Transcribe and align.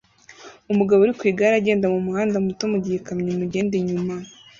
Umugabo 0.71 0.99
uri 1.01 1.13
ku 1.19 1.23
igare 1.31 1.53
agenda 1.57 1.85
mu 1.93 1.99
muhanda 2.05 2.37
muto 2.45 2.63
mu 2.71 2.77
gihe 2.83 2.95
ikamyo 2.97 3.29
imugenda 3.33 3.73
inyuma 3.81 4.15